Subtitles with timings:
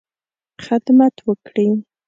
[0.65, 1.67] خدمت وکړې.